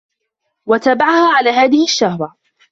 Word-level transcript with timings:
وَتَابَعَهَا 0.65 1.35
عَلَى 1.35 1.49
هَذِهِ 1.49 1.83
الشَّهْوَةِ 1.83 2.35